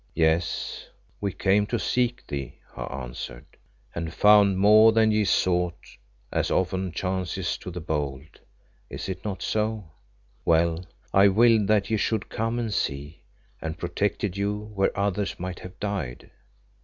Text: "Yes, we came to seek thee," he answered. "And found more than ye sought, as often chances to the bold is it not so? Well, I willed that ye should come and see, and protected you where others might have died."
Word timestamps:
"Yes, 0.15 0.87
we 1.19 1.31
came 1.31 1.67
to 1.67 1.77
seek 1.77 2.25
thee," 2.25 2.57
he 2.75 2.81
answered. 2.81 3.45
"And 3.93 4.11
found 4.11 4.57
more 4.57 4.91
than 4.91 5.11
ye 5.11 5.25
sought, 5.25 5.77
as 6.31 6.49
often 6.49 6.91
chances 6.91 7.55
to 7.59 7.69
the 7.69 7.81
bold 7.81 8.39
is 8.89 9.07
it 9.07 9.23
not 9.23 9.43
so? 9.43 9.91
Well, 10.43 10.87
I 11.13 11.27
willed 11.27 11.67
that 11.67 11.91
ye 11.91 11.97
should 11.97 12.29
come 12.29 12.57
and 12.57 12.73
see, 12.73 13.21
and 13.61 13.77
protected 13.77 14.35
you 14.37 14.71
where 14.73 14.97
others 14.97 15.39
might 15.39 15.59
have 15.59 15.79
died." 15.79 16.31